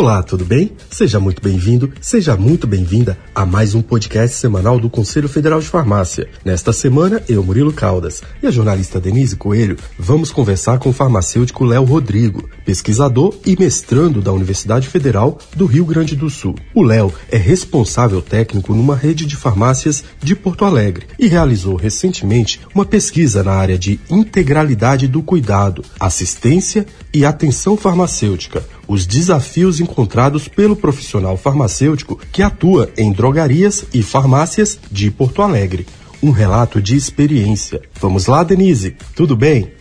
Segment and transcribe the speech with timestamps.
[0.00, 0.72] Olá, tudo bem?
[0.90, 5.66] Seja muito bem-vindo, seja muito bem-vinda a mais um podcast semanal do Conselho Federal de
[5.66, 6.26] Farmácia.
[6.42, 11.66] Nesta semana, eu, Murilo Caldas, e a jornalista Denise Coelho, vamos conversar com o farmacêutico
[11.66, 16.54] Léo Rodrigo, pesquisador e mestrando da Universidade Federal do Rio Grande do Sul.
[16.74, 22.58] O Léo é responsável técnico numa rede de farmácias de Porto Alegre e realizou recentemente
[22.74, 30.48] uma pesquisa na área de integralidade do cuidado, assistência e atenção farmacêutica, os desafios encontrados
[30.48, 35.86] pelo profissional farmacêutico que atua em drogarias e farmácias de Porto Alegre.
[36.22, 37.80] Um relato de experiência.
[38.00, 39.72] Vamos lá, Denise, tudo bem?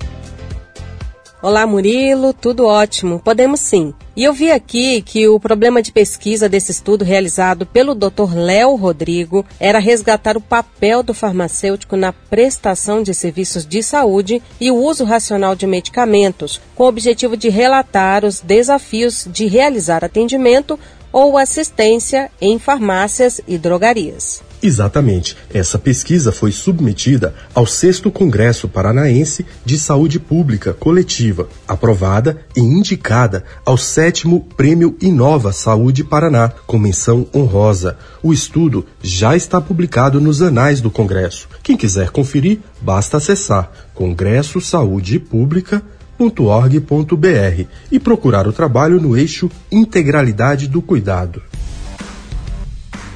[1.41, 3.17] Olá, Murilo, tudo ótimo.
[3.17, 3.93] Podemos sim.
[4.13, 8.35] E eu vi aqui que o problema de pesquisa desse estudo realizado pelo Dr.
[8.35, 14.69] Léo Rodrigo era resgatar o papel do farmacêutico na prestação de serviços de saúde e
[14.69, 20.77] o uso racional de medicamentos, com o objetivo de relatar os desafios de realizar atendimento
[21.09, 24.48] ou assistência em farmácias e drogarias.
[24.61, 25.37] Exatamente.
[25.53, 33.43] Essa pesquisa foi submetida ao 6 Congresso Paranaense de Saúde Pública Coletiva, aprovada e indicada
[33.65, 37.97] ao 7 Prêmio Inova Saúde Paraná, com menção honrosa.
[38.21, 41.47] O estudo já está publicado nos anais do Congresso.
[41.63, 45.81] Quem quiser conferir, basta acessar Congresso Saúde Pública
[46.19, 51.41] .org.br e procurar o trabalho no eixo Integralidade do Cuidado.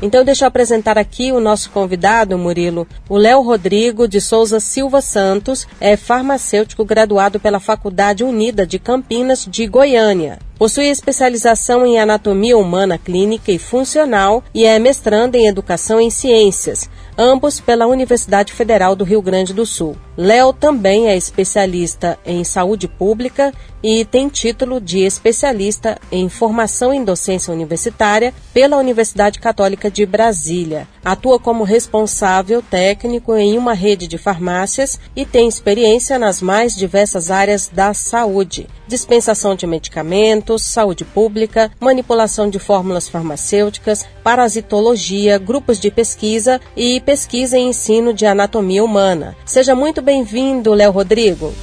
[0.03, 2.85] Então, deixa eu apresentar aqui o nosso convidado, Murilo.
[3.07, 9.47] O Léo Rodrigo de Souza Silva Santos é farmacêutico graduado pela Faculdade Unida de Campinas
[9.49, 10.39] de Goiânia.
[10.57, 16.89] Possui especialização em anatomia humana clínica e funcional e é mestrando em educação em ciências,
[17.17, 19.95] ambos pela Universidade Federal do Rio Grande do Sul.
[20.15, 23.51] Léo também é especialista em saúde pública
[23.83, 30.87] e tem título de especialista em formação em docência universitária pela Universidade Católica de Brasília.
[31.03, 37.29] Atua como responsável técnico em uma rede de farmácias e tem experiência nas mais diversas
[37.29, 45.89] áreas da saúde: dispensação de medicamentos, saúde pública, manipulação de fórmulas farmacêuticas, parasitologia, grupos de
[45.89, 49.35] pesquisa e pesquisa e ensino de anatomia humana.
[49.45, 51.53] Seja muito bem-vindo, Léo Rodrigo.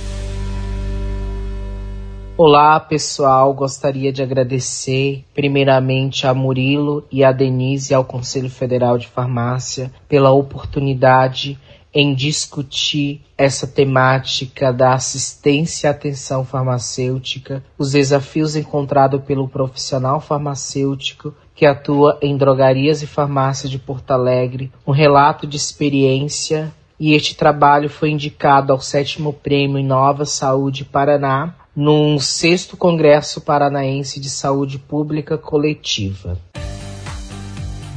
[2.43, 3.53] Olá, pessoal.
[3.53, 10.31] Gostaria de agradecer primeiramente a Murilo e a Denise ao Conselho Federal de Farmácia pela
[10.31, 11.59] oportunidade
[11.93, 21.35] em discutir essa temática da assistência e atenção farmacêutica, os desafios encontrados pelo profissional farmacêutico
[21.55, 27.35] que atua em drogarias e farmácias de Porto Alegre, um relato de experiência e este
[27.35, 34.79] trabalho foi indicado ao sétimo prêmio Inova Saúde Paraná num sexto Congresso Paranaense de Saúde
[34.79, 36.39] Pública Coletiva.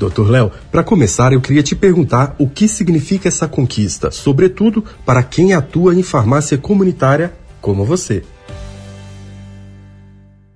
[0.03, 5.23] Doutor Léo, para começar, eu queria te perguntar o que significa essa conquista, sobretudo para
[5.23, 8.21] quem atua em farmácia comunitária como você.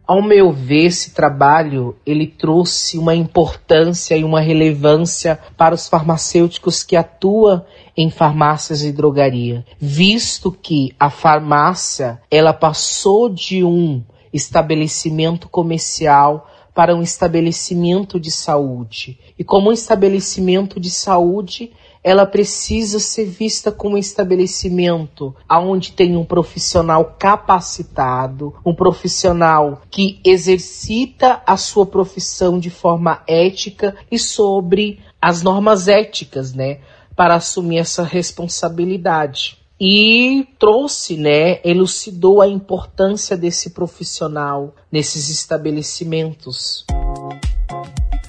[0.05, 6.83] Ao meu ver, esse trabalho ele trouxe uma importância e uma relevância para os farmacêuticos
[6.83, 7.63] que atuam
[7.95, 14.03] em farmácias e drogaria, visto que a farmácia ela passou de um
[14.33, 19.19] estabelecimento comercial para um estabelecimento de saúde.
[19.35, 21.71] E como um estabelecimento de saúde,
[22.03, 30.19] ela precisa ser vista como um estabelecimento onde tem um profissional capacitado, um profissional que
[30.23, 36.81] exercita a sua profissão de forma ética e sobre as normas éticas, né,
[37.15, 46.85] para assumir essa responsabilidade e trouxe, né, elucidou a importância desse profissional nesses estabelecimentos.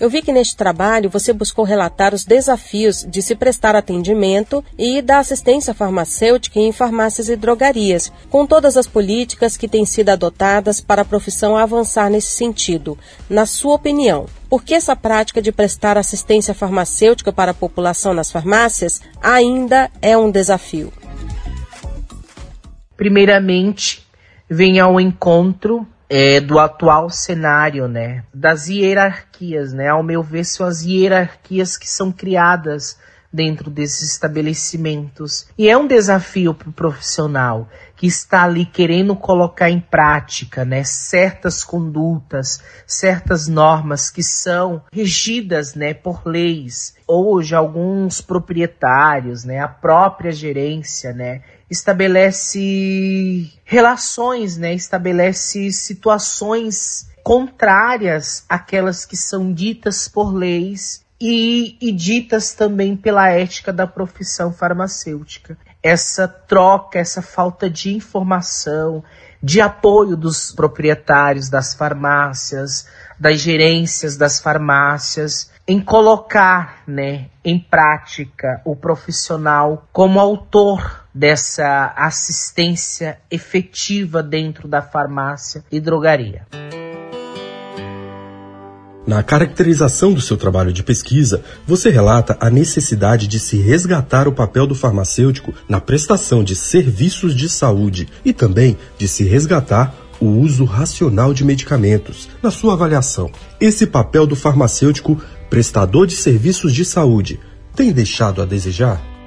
[0.00, 5.02] Eu vi que neste trabalho você buscou relatar os desafios de se prestar atendimento e
[5.02, 10.80] da assistência farmacêutica em farmácias e drogarias, com todas as políticas que têm sido adotadas
[10.80, 12.96] para a profissão avançar nesse sentido.
[13.28, 18.30] Na sua opinião, por que essa prática de prestar assistência farmacêutica para a população nas
[18.30, 20.92] farmácias ainda é um desafio?
[22.98, 24.04] Primeiramente,
[24.50, 30.66] vem ao encontro é, do atual cenário, né, das hierarquias, né, ao meu ver são
[30.66, 32.98] as hierarquias que são criadas
[33.32, 39.70] dentro desses estabelecimentos e é um desafio para o profissional que está ali querendo colocar
[39.70, 46.96] em prática, né, certas condutas, certas normas que são regidas, né, por leis.
[47.06, 59.04] Hoje alguns proprietários, né, a própria gerência, né, estabelece relações, né, estabelece situações contrárias àquelas
[59.04, 65.58] que são ditas por leis e, e, ditas também pela ética da profissão farmacêutica.
[65.82, 69.04] Essa troca, essa falta de informação,
[69.42, 72.86] de apoio dos proprietários das farmácias,
[73.18, 83.18] das gerências das farmácias, em colocar né, em prática o profissional como autor dessa assistência
[83.28, 86.46] efetiva dentro da farmácia e drogaria.
[89.04, 94.32] Na caracterização do seu trabalho de pesquisa, você relata a necessidade de se resgatar o
[94.32, 100.26] papel do farmacêutico na prestação de serviços de saúde e também de se resgatar o
[100.26, 102.28] uso racional de medicamentos.
[102.40, 105.20] Na sua avaliação, esse papel do farmacêutico
[105.50, 107.40] prestador de serviços de saúde
[107.74, 109.17] tem deixado a desejar?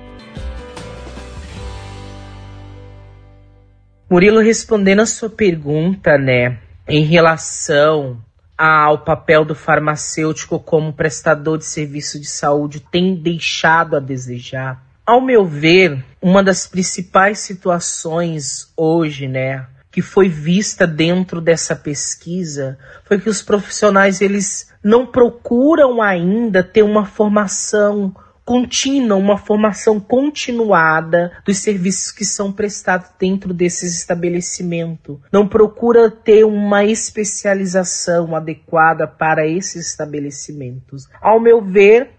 [4.12, 8.22] Murilo, respondendo a sua pergunta, né, em relação
[8.58, 14.84] ao papel do farmacêutico como prestador de serviço de saúde tem deixado a desejar.
[15.06, 22.78] Ao meu ver, uma das principais situações hoje, né, que foi vista dentro dessa pesquisa
[23.06, 28.14] foi que os profissionais eles não procuram ainda ter uma formação
[28.52, 35.20] contínua, uma formação continuada dos serviços que são prestados dentro desses estabelecimentos.
[35.32, 41.08] Não procura ter uma especialização adequada para esses estabelecimentos.
[41.22, 42.10] Ao meu ver,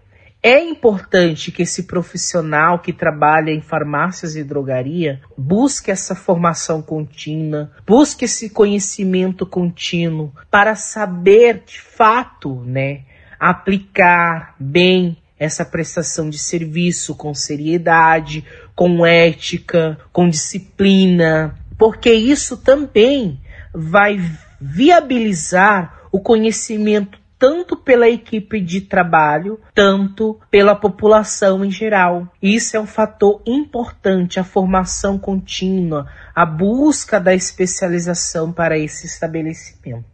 [0.41, 7.69] é importante que esse profissional que trabalha em farmácias e drogaria busque essa formação contínua,
[7.85, 13.01] busque esse conhecimento contínuo para saber de fato, né,
[13.39, 18.45] aplicar bem essa prestação de serviço com seriedade,
[18.75, 23.39] com ética, com disciplina, porque isso também
[23.73, 24.19] vai
[24.59, 32.25] viabilizar o conhecimento tanto pela equipe de trabalho, tanto pela população em geral.
[32.41, 40.05] Isso é um fator importante, a formação contínua, a busca da especialização para esse estabelecimento.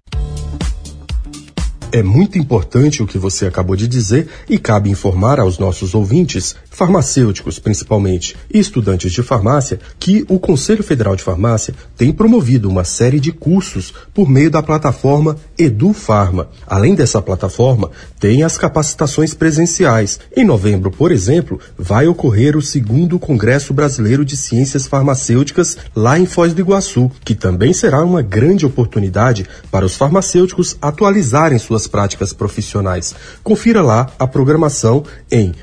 [1.92, 6.56] É muito importante o que você acabou de dizer e cabe informar aos nossos ouvintes,
[6.80, 12.86] farmacêuticos principalmente, e estudantes de farmácia, que o Conselho Federal de Farmácia tem promovido uma
[12.86, 16.48] série de cursos por meio da plataforma EduFarma.
[16.66, 20.22] Além dessa plataforma, tem as capacitações presenciais.
[20.34, 26.26] Em novembro, por exemplo, vai ocorrer o segundo Congresso Brasileiro de Ciências Farmacêuticas lá em
[26.26, 32.32] Foz do Iguaçu, que também será uma grande oportunidade para os farmacêuticos atualizarem suas práticas
[32.32, 33.14] profissionais.
[33.44, 35.54] Confira lá a programação em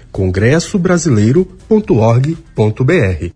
[1.06, 3.30] congressobrasileiro.org.br.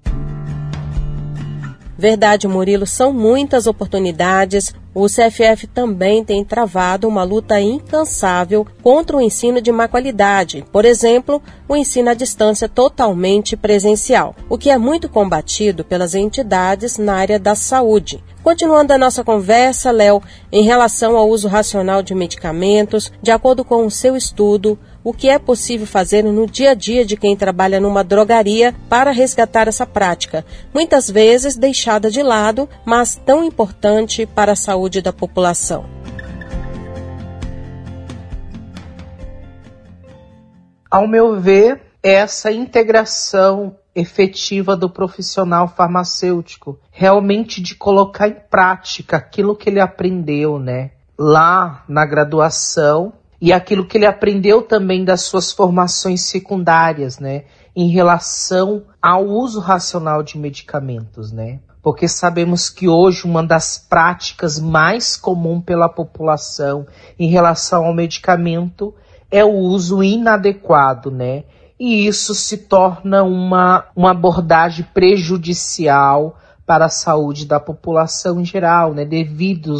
[1.96, 4.74] Verdade, Murilo, são muitas oportunidades.
[4.94, 10.84] O CFF também tem travado uma luta incansável contra o ensino de má qualidade, por
[10.84, 17.14] exemplo, o ensino à distância totalmente presencial, o que é muito combatido pelas entidades na
[17.14, 18.24] área da saúde.
[18.42, 23.84] Continuando a nossa conversa, Léo, em relação ao uso racional de medicamentos, de acordo com
[23.84, 24.78] o seu estudo,
[25.10, 29.10] o que é possível fazer no dia a dia de quem trabalha numa drogaria para
[29.10, 35.12] resgatar essa prática, muitas vezes deixada de lado, mas tão importante para a saúde da
[35.12, 35.84] população.
[40.88, 49.56] Ao meu ver, essa integração efetiva do profissional farmacêutico, realmente de colocar em prática aquilo
[49.56, 50.92] que ele aprendeu, né?
[51.18, 57.44] Lá na graduação e aquilo que ele aprendeu também das suas formações secundárias, né?
[57.74, 61.60] Em relação ao uso racional de medicamentos, né?
[61.82, 66.86] Porque sabemos que hoje uma das práticas mais comum pela população
[67.18, 68.94] em relação ao medicamento
[69.30, 71.44] é o uso inadequado, né?
[71.80, 78.92] e isso se torna uma, uma abordagem prejudicial para a saúde da população em geral,
[78.92, 79.72] né, devido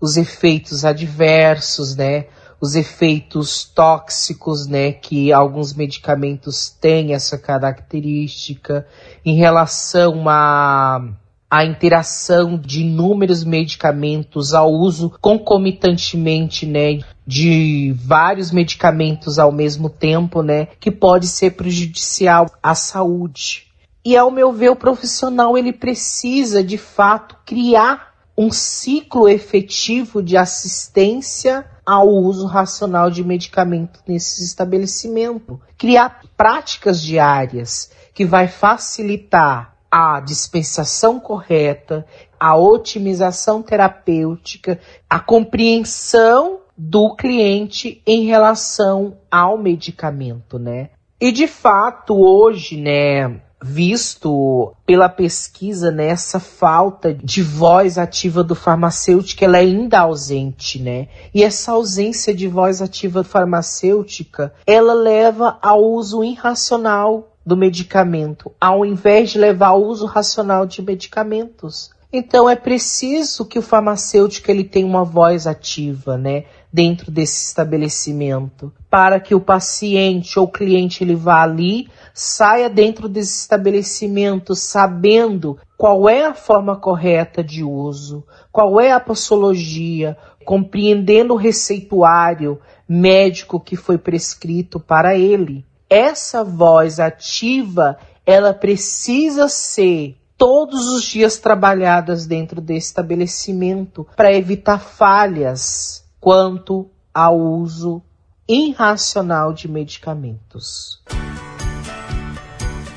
[0.00, 2.24] os efeitos adversos, né,
[2.64, 8.86] os efeitos tóxicos, né, que alguns medicamentos têm essa característica
[9.24, 11.02] em relação a
[11.50, 20.42] a interação de inúmeros medicamentos, ao uso concomitantemente, né, de vários medicamentos ao mesmo tempo,
[20.42, 23.66] né, que pode ser prejudicial à saúde.
[24.04, 30.36] E ao meu ver, o profissional ele precisa de fato criar um ciclo efetivo de
[30.36, 35.60] assistência ao uso racional de medicamento nesse estabelecimento.
[35.76, 42.04] Criar práticas diárias que vai facilitar a dispensação correta,
[42.38, 50.90] a otimização terapêutica, a compreensão do cliente em relação ao medicamento, né?
[51.20, 58.54] E de fato, hoje, né, visto pela pesquisa nessa né, falta de voz ativa do
[58.54, 61.08] farmacêutico, ela é ainda ausente, né?
[61.34, 68.84] E essa ausência de voz ativa farmacêutica, ela leva ao uso irracional do medicamento, ao
[68.84, 71.90] invés de levar ao uso racional de medicamentos.
[72.16, 76.44] Então é preciso que o farmacêutico ele tenha uma voz ativa, né?
[76.74, 83.42] dentro desse estabelecimento, para que o paciente ou cliente ele vá ali, saia dentro desse
[83.42, 91.36] estabelecimento sabendo qual é a forma correta de uso, qual é a posologia, compreendendo o
[91.36, 95.64] receituário médico que foi prescrito para ele.
[95.88, 104.78] Essa voz ativa, ela precisa ser todos os dias trabalhadas dentro desse estabelecimento para evitar
[104.78, 108.02] falhas quanto ao uso
[108.48, 111.02] irracional de medicamentos.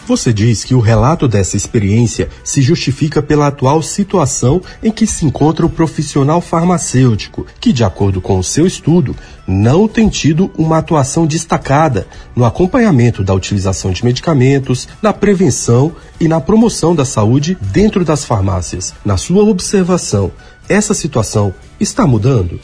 [0.08, 5.26] Você diz que o relato dessa experiência se justifica pela atual situação em que se
[5.26, 9.14] encontra o profissional farmacêutico, que, de acordo com o seu estudo,
[9.46, 16.28] não tem tido uma atuação destacada no acompanhamento da utilização de medicamentos, na prevenção e
[16.30, 18.94] na promoção da saúde dentro das farmácias.
[19.04, 20.32] Na sua observação,
[20.70, 22.62] essa situação está mudando?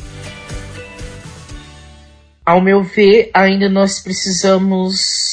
[2.46, 5.33] Ao meu ver, ainda nós precisamos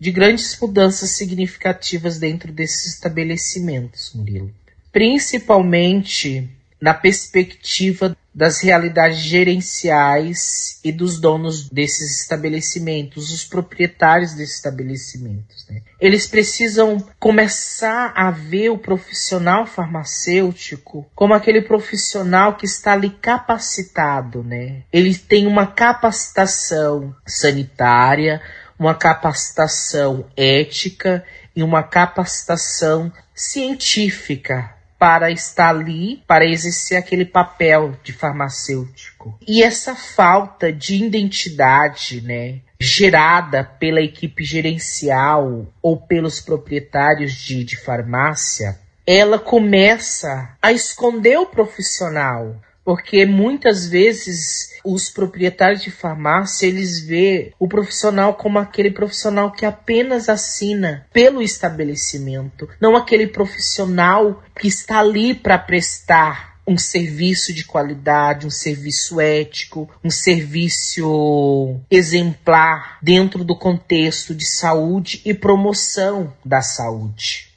[0.00, 4.50] de grandes mudanças significativas dentro desses estabelecimentos, Murilo.
[4.90, 6.48] Principalmente
[6.80, 15.66] na perspectiva das realidades gerenciais e dos donos desses estabelecimentos, os proprietários desses estabelecimentos.
[15.68, 15.82] Né?
[16.00, 24.42] Eles precisam começar a ver o profissional farmacêutico como aquele profissional que está ali capacitado,
[24.44, 24.82] né?
[24.92, 28.40] Ele tem uma capacitação sanitária,
[28.80, 31.22] uma capacitação ética
[31.54, 39.38] e uma capacitação científica para estar ali, para exercer aquele papel de farmacêutico.
[39.46, 47.76] E essa falta de identidade, né, gerada pela equipe gerencial ou pelos proprietários de, de
[47.76, 57.00] farmácia, ela começa a esconder o profissional, porque muitas vezes os proprietários de farmácia, eles
[57.00, 64.68] vê o profissional como aquele profissional que apenas assina pelo estabelecimento, não aquele profissional que
[64.68, 73.42] está ali para prestar um serviço de qualidade, um serviço ético, um serviço exemplar dentro
[73.42, 77.49] do contexto de saúde e promoção da saúde.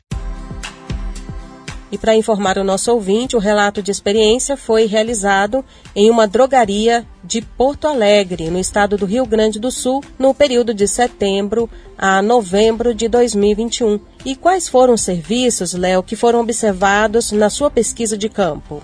[1.94, 5.64] E para informar o nosso ouvinte, o relato de experiência foi realizado
[5.96, 10.74] em uma drogaria de Porto Alegre, no estado do Rio Grande do Sul, no período
[10.74, 14.00] de setembro a novembro de 2021.
[14.26, 18.82] E quais foram os serviços, Léo, que foram observados na sua pesquisa de campo?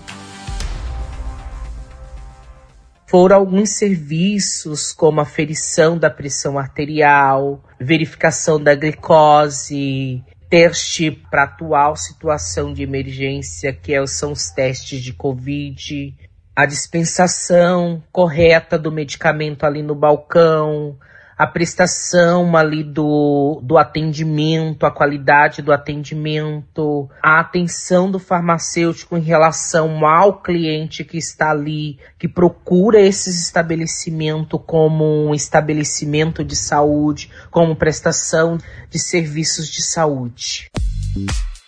[3.08, 12.74] Foram alguns serviços, como aferição da pressão arterial, verificação da glicose, teste para atual situação
[12.74, 16.14] de emergência, que é são os testes de Covid,
[16.56, 20.98] a dispensação correta do medicamento ali no balcão,
[21.40, 29.22] a prestação ali do, do atendimento, a qualidade do atendimento, a atenção do farmacêutico em
[29.22, 37.30] relação ao cliente que está ali, que procura esse estabelecimento como um estabelecimento de saúde,
[37.50, 38.58] como prestação
[38.90, 40.68] de serviços de saúde.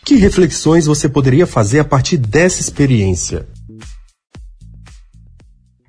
[0.05, 3.49] Que reflexões você poderia fazer a partir dessa experiência?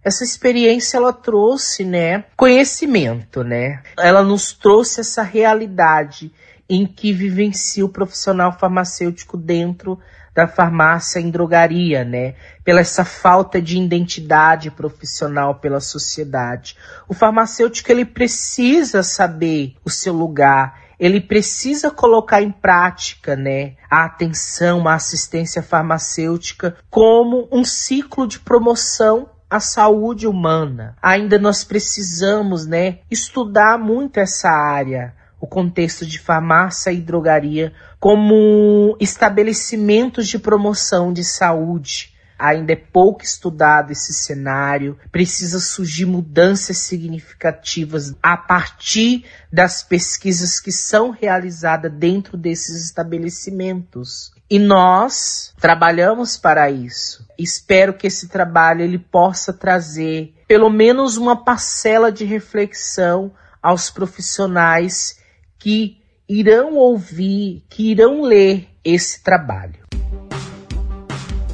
[0.04, 3.82] Essa experiência ela trouxe, né, conhecimento, né?
[3.98, 6.32] Ela nos trouxe essa realidade
[6.70, 10.00] em que vivencia o profissional farmacêutico dentro
[10.34, 12.36] da farmácia em drogaria, né?
[12.64, 16.76] Pela essa falta de identidade profissional pela sociedade.
[17.08, 24.06] O farmacêutico ele precisa saber o seu lugar, ele precisa colocar em prática, né, a
[24.06, 30.96] atenção, a assistência farmacêutica como um ciclo de promoção a saúde humana.
[31.00, 38.98] Ainda nós precisamos, né, estudar muito essa área, o contexto de farmácia e drogaria como
[39.00, 42.16] estabelecimentos de promoção de saúde.
[42.40, 50.72] Ainda é pouco estudado esse cenário, precisa surgir mudanças significativas a partir das pesquisas que
[50.72, 54.33] são realizadas dentro desses estabelecimentos.
[54.50, 57.26] E nós trabalhamos para isso.
[57.38, 63.32] Espero que esse trabalho ele possa trazer pelo menos uma parcela de reflexão
[63.62, 65.18] aos profissionais
[65.58, 65.98] que
[66.28, 69.84] irão ouvir, que irão ler esse trabalho.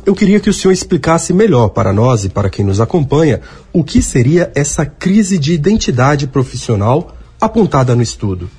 [0.06, 3.42] Eu queria que o senhor explicasse melhor para nós e para quem nos acompanha
[3.72, 8.50] o que seria essa crise de identidade profissional apontada no estudo.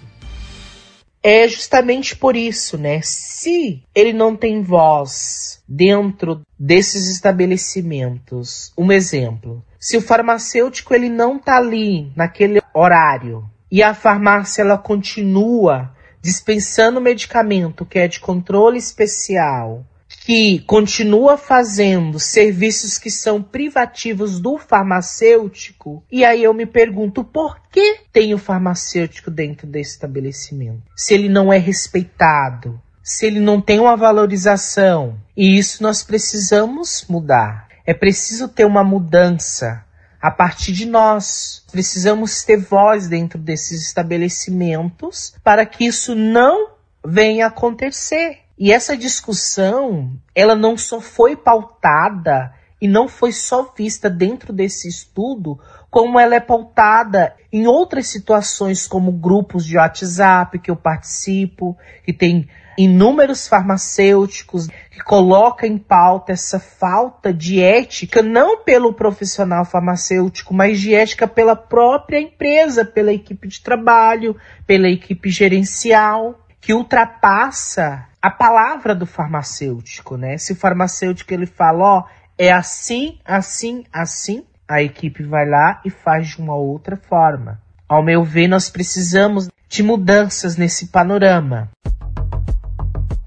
[1.23, 3.01] É justamente por isso, né?
[3.03, 11.37] Se ele não tem voz dentro desses estabelecimentos, um exemplo, se o farmacêutico ele não
[11.37, 18.79] está ali naquele horário e a farmácia ela continua dispensando medicamento que é de controle
[18.79, 19.85] especial,
[20.31, 27.61] que continua fazendo serviços que são privativos do farmacêutico, e aí eu me pergunto por
[27.69, 30.85] que tem o farmacêutico dentro desse estabelecimento?
[30.95, 37.05] Se ele não é respeitado, se ele não tem uma valorização, e isso nós precisamos
[37.09, 37.67] mudar.
[37.85, 39.85] É preciso ter uma mudança
[40.23, 41.65] a partir de nós.
[41.73, 46.71] Precisamos ter voz dentro desses estabelecimentos para que isso não
[47.05, 48.40] venha acontecer.
[48.61, 54.87] E essa discussão, ela não só foi pautada e não foi só vista dentro desse
[54.87, 55.59] estudo,
[55.91, 61.75] como ela é pautada em outras situações, como grupos de WhatsApp que eu participo,
[62.05, 69.65] que tem inúmeros farmacêuticos que colocam em pauta essa falta de ética, não pelo profissional
[69.65, 74.37] farmacêutico, mas de ética pela própria empresa, pela equipe de trabalho,
[74.67, 80.37] pela equipe gerencial, que ultrapassa a palavra do farmacêutico, né?
[80.37, 82.05] Se o farmacêutico ele fala, ó,
[82.37, 87.61] é assim, assim, assim, a equipe vai lá e faz de uma outra forma.
[87.89, 91.71] Ao meu ver, nós precisamos de mudanças nesse panorama.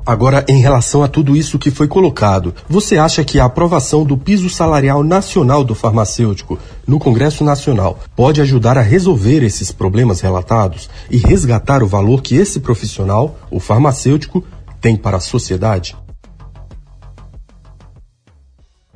[0.05, 4.17] Agora, em relação a tudo isso que foi colocado, você acha que a aprovação do
[4.17, 10.89] piso salarial nacional do farmacêutico no Congresso Nacional pode ajudar a resolver esses problemas relatados
[11.09, 14.43] e resgatar o valor que esse profissional, o farmacêutico,
[14.81, 15.95] tem para a sociedade?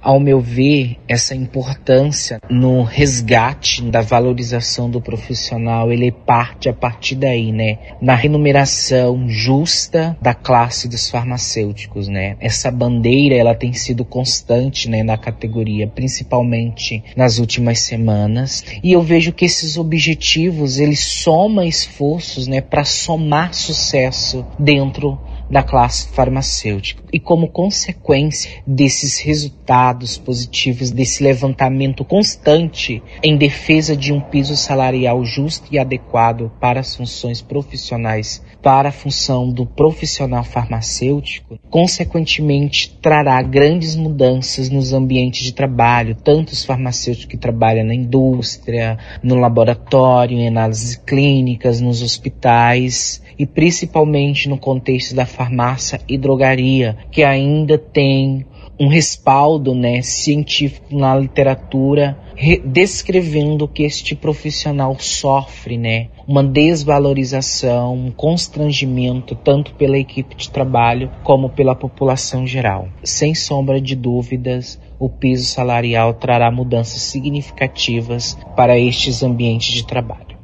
[0.07, 7.15] Ao meu ver, essa importância no resgate da valorização do profissional, ele parte a partir
[7.15, 7.77] daí, né?
[8.01, 12.37] Na remuneração justa da classe dos farmacêuticos, né?
[12.39, 19.01] Essa bandeira, ela tem sido constante, né, na categoria, principalmente nas últimas semanas, e eu
[19.01, 27.03] vejo que esses objetivos, eles somam esforços, né, para somar sucesso dentro da classe farmacêutica.
[27.11, 35.23] E como consequência desses resultados positivos, desse levantamento constante em defesa de um piso salarial
[35.23, 43.41] justo e adequado para as funções profissionais, para a função do profissional farmacêutico, consequentemente trará
[43.41, 50.37] grandes mudanças nos ambientes de trabalho, tanto os farmacêuticos que trabalham na indústria, no laboratório,
[50.37, 57.77] em análises clínicas, nos hospitais, e principalmente no contexto da farmácia e drogaria, que ainda
[57.77, 58.45] tem
[58.79, 62.17] um respaldo né, científico na literatura
[62.63, 71.09] descrevendo que este profissional sofre, né, uma desvalorização, um constrangimento tanto pela equipe de trabalho
[71.23, 72.89] como pela população geral.
[73.03, 80.36] Sem sombra de dúvidas, o piso salarial trará mudanças significativas para estes ambientes de trabalho.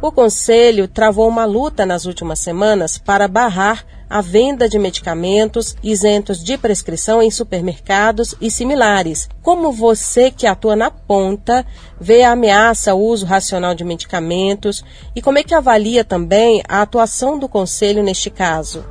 [0.00, 6.42] O Conselho travou uma luta nas últimas semanas para barrar a venda de medicamentos isentos
[6.42, 9.28] de prescrição em supermercados e similares.
[9.42, 11.66] Como você que atua na ponta
[12.00, 14.84] vê a ameaça ao uso racional de medicamentos
[15.16, 18.84] e como é que avalia também a atuação do Conselho neste caso?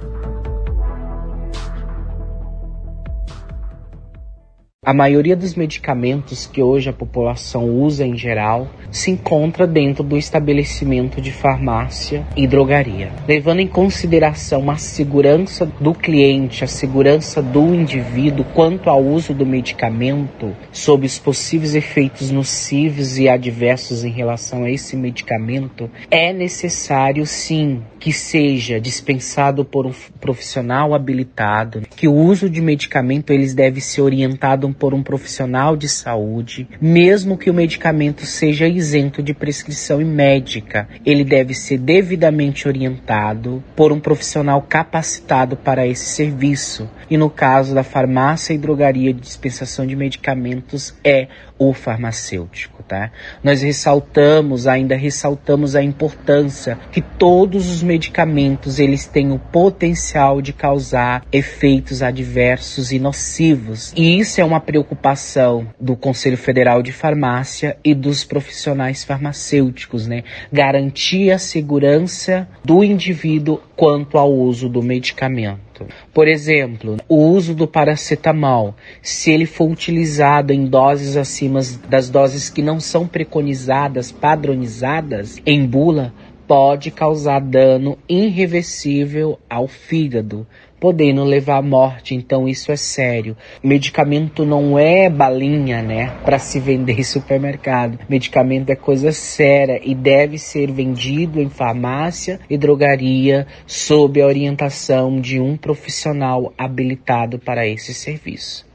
[4.87, 10.17] A maioria dos medicamentos que hoje a população usa em geral se encontra dentro do
[10.17, 13.11] estabelecimento de farmácia e drogaria.
[13.27, 19.45] Levando em consideração a segurança do cliente, a segurança do indivíduo quanto ao uso do
[19.45, 27.25] medicamento, sob os possíveis efeitos nocivos e adversos em relação a esse medicamento, é necessário
[27.25, 33.81] sim que seja dispensado por um profissional habilitado, que o uso de medicamento eles deve
[33.81, 39.99] ser orientado por um profissional de saúde, mesmo que o medicamento seja isento de prescrição
[39.99, 40.87] médica.
[41.05, 46.89] Ele deve ser devidamente orientado por um profissional capacitado para esse serviço.
[47.09, 51.27] E no caso da farmácia e drogaria de dispensação de medicamentos, é
[51.59, 53.11] o farmacêutico, tá?
[53.43, 60.53] Nós ressaltamos, ainda ressaltamos a importância que todos os medicamentos eles têm o potencial de
[60.53, 63.91] causar efeitos adversos e nocivos.
[63.95, 70.25] E isso é uma preocupação do Conselho Federal de Farmácia e dos profissionais farmacêuticos, né?
[70.51, 75.87] Garantir a segurança do indivíduo quanto ao uso do medicamento.
[76.13, 82.49] Por exemplo, o uso do paracetamol, se ele for utilizado em doses acima das doses
[82.49, 86.13] que não são preconizadas, padronizadas em bula,
[86.47, 90.47] pode causar dano irreversível ao fígado,
[90.79, 92.15] podendo levar à morte.
[92.15, 93.35] Então isso é sério.
[93.63, 97.99] Medicamento não é balinha, né, para se vender em supermercado.
[98.09, 105.19] Medicamento é coisa séria e deve ser vendido em farmácia e drogaria sob a orientação
[105.19, 108.67] de um profissional habilitado para esse serviço.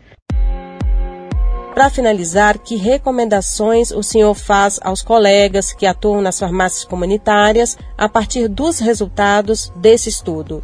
[1.75, 8.09] Para finalizar, que recomendações o senhor faz aos colegas que atuam nas farmácias comunitárias a
[8.11, 10.63] partir dos resultados desse estudo?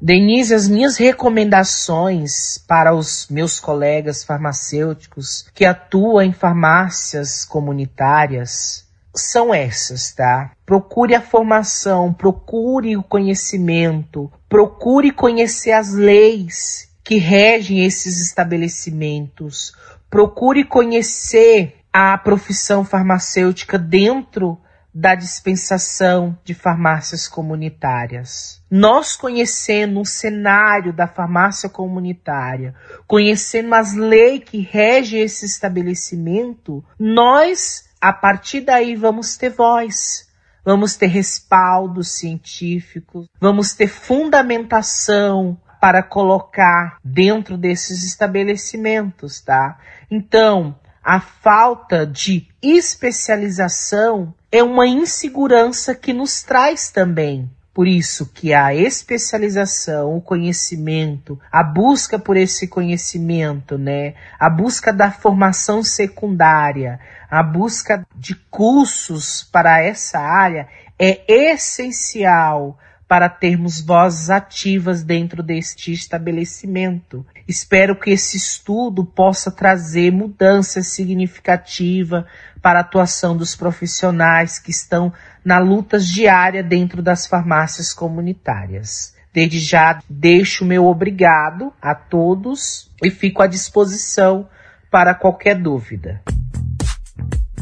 [0.00, 9.52] Denise, as minhas recomendações para os meus colegas farmacêuticos que atuam em farmácias comunitárias são
[9.52, 10.52] essas, tá?
[10.64, 19.74] Procure a formação, procure o conhecimento, procure conhecer as leis que regem esses estabelecimentos.
[20.08, 24.58] Procure conhecer a profissão farmacêutica dentro
[24.92, 28.62] da dispensação de farmácias comunitárias.
[28.70, 32.74] Nós conhecendo o cenário da farmácia comunitária,
[33.06, 40.28] conhecendo as leis que regem esse estabelecimento, nós, a partir daí, vamos ter voz.
[40.62, 49.78] Vamos ter respaldo científico, vamos ter fundamentação para colocar dentro desses estabelecimentos, tá?
[50.10, 57.48] Então, a falta de especialização é uma insegurança que nos traz também.
[57.72, 64.14] Por isso que a especialização, o conhecimento, a busca por esse conhecimento, né?
[64.38, 66.98] A busca da formação secundária,
[67.30, 72.76] a busca de cursos para essa área é essencial
[73.10, 77.26] para termos vozes ativas dentro deste estabelecimento.
[77.48, 82.24] Espero que esse estudo possa trazer mudança significativa
[82.62, 85.12] para a atuação dos profissionais que estão
[85.44, 89.12] na luta diária dentro das farmácias comunitárias.
[89.32, 94.48] Desde já deixo meu obrigado a todos e fico à disposição
[94.88, 96.22] para qualquer dúvida.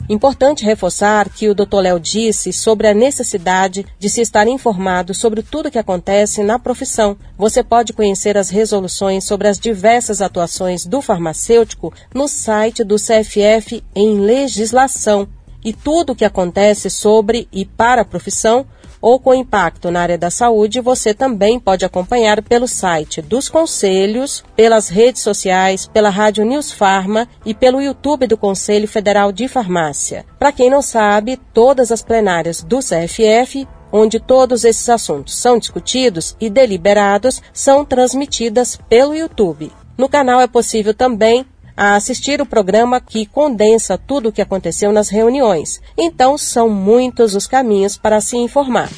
[0.09, 1.81] Importante reforçar que o Dr.
[1.83, 6.59] Léo disse sobre a necessidade de se estar informado sobre tudo o que acontece na
[6.59, 7.15] profissão.
[7.37, 13.85] Você pode conhecer as resoluções sobre as diversas atuações do farmacêutico no site do CFF
[13.95, 15.29] em legislação
[15.63, 18.65] e tudo o que acontece sobre e para a profissão
[19.01, 24.45] ou com impacto na área da saúde, você também pode acompanhar pelo site dos conselhos,
[24.57, 30.25] pelas redes sociais, pela Rádio News Farma e pelo YouTube do Conselho Federal de Farmácia.
[30.39, 36.37] Para quem não sabe, todas as plenárias do CFF onde todos esses assuntos são discutidos
[36.41, 39.73] e deliberados, são transmitidas pelo YouTube.
[39.97, 41.45] No canal é possível também
[41.79, 45.81] a assistir o programa que condensa tudo o que aconteceu nas reuniões.
[45.97, 48.91] Então, são muitos os caminhos para se informar.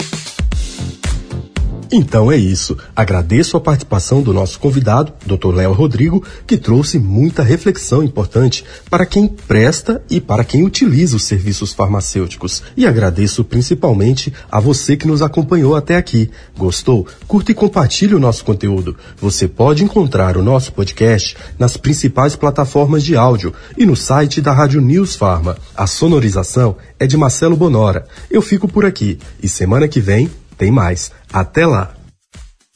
[1.92, 2.78] Então é isso.
[2.94, 5.52] Agradeço a participação do nosso convidado, Dr.
[5.52, 11.24] Léo Rodrigo, que trouxe muita reflexão importante para quem presta e para quem utiliza os
[11.24, 12.62] serviços farmacêuticos.
[12.76, 16.30] E agradeço principalmente a você que nos acompanhou até aqui.
[16.56, 17.08] Gostou?
[17.26, 18.96] Curta e compartilhe o nosso conteúdo.
[19.20, 24.52] Você pode encontrar o nosso podcast nas principais plataformas de áudio e no site da
[24.52, 25.56] Rádio News Farma.
[25.76, 28.06] A sonorização é de Marcelo Bonora.
[28.30, 31.10] Eu fico por aqui e semana que vem tem mais.
[31.32, 31.94] Até lá!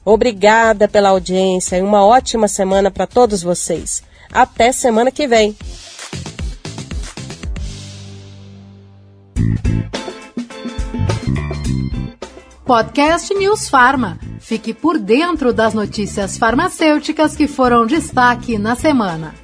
[0.05, 4.03] Obrigada pela audiência e uma ótima semana para todos vocês.
[4.33, 5.57] Até semana que vem.
[12.67, 14.19] Podcast News Farma.
[14.41, 19.35] Fique por dentro das notícias farmacêuticas que foram destaque na semana.